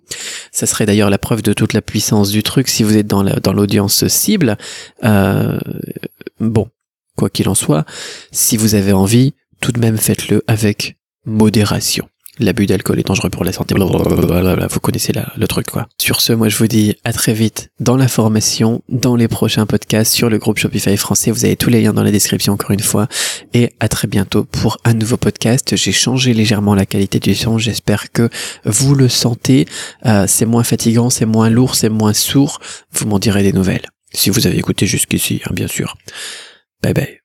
Ça 0.50 0.66
serait 0.66 0.86
d'ailleurs 0.86 1.10
la 1.10 1.18
preuve 1.18 1.42
de 1.42 1.52
toute 1.52 1.72
la 1.72 1.82
puissance 1.82 2.30
du 2.30 2.42
truc 2.42 2.68
si 2.68 2.82
vous 2.82 2.96
êtes 2.96 3.06
dans 3.06 3.22
dans 3.22 3.52
l'audience 3.52 4.08
cible. 4.08 4.56
Euh, 5.04 5.58
bon, 6.40 6.68
quoi 7.16 7.30
qu'il 7.30 7.48
en 7.48 7.54
soit, 7.54 7.84
si 8.32 8.56
vous 8.56 8.74
avez 8.74 8.92
envie, 8.92 9.34
tout 9.60 9.72
de 9.72 9.78
même 9.78 9.98
faites-le 9.98 10.42
avec 10.48 10.96
modération 11.26 12.09
l'abus 12.40 12.66
d'alcool 12.66 12.98
est 12.98 13.06
dangereux 13.06 13.30
pour 13.30 13.44
la 13.44 13.52
santé. 13.52 13.74
vous 13.78 14.80
connaissez 14.80 15.12
le 15.36 15.46
truc 15.46 15.70
quoi. 15.70 15.86
Sur 15.98 16.20
ce, 16.20 16.32
moi 16.32 16.48
je 16.48 16.56
vous 16.56 16.66
dis 16.66 16.96
à 17.04 17.12
très 17.12 17.32
vite 17.32 17.70
dans 17.80 17.96
la 17.96 18.08
formation, 18.08 18.82
dans 18.88 19.16
les 19.16 19.28
prochains 19.28 19.66
podcasts 19.66 20.12
sur 20.12 20.28
le 20.28 20.38
groupe 20.38 20.58
Shopify 20.58 20.96
français. 20.96 21.30
Vous 21.30 21.44
avez 21.44 21.56
tous 21.56 21.70
les 21.70 21.82
liens 21.82 21.92
dans 21.92 22.02
la 22.02 22.10
description 22.10 22.54
encore 22.54 22.72
une 22.72 22.80
fois. 22.80 23.08
Et 23.54 23.70
à 23.80 23.88
très 23.88 24.08
bientôt 24.08 24.44
pour 24.44 24.78
un 24.84 24.94
nouveau 24.94 25.16
podcast. 25.16 25.76
J'ai 25.76 25.92
changé 25.92 26.34
légèrement 26.34 26.74
la 26.74 26.86
qualité 26.86 27.20
du 27.20 27.34
son. 27.34 27.58
J'espère 27.58 28.12
que 28.12 28.28
vous 28.64 28.94
le 28.94 29.08
sentez. 29.08 29.66
Euh, 30.06 30.24
c'est 30.26 30.46
moins 30.46 30.64
fatigant, 30.64 31.10
c'est 31.10 31.26
moins 31.26 31.50
lourd, 31.50 31.74
c'est 31.74 31.88
moins 31.88 32.12
sourd. 32.12 32.60
Vous 32.92 33.06
m'en 33.06 33.18
direz 33.18 33.42
des 33.42 33.52
nouvelles. 33.52 33.86
Si 34.12 34.30
vous 34.30 34.46
avez 34.46 34.58
écouté 34.58 34.86
jusqu'ici, 34.86 35.40
hein, 35.44 35.52
bien 35.52 35.68
sûr. 35.68 35.96
Bye 36.82 36.94
bye. 36.94 37.18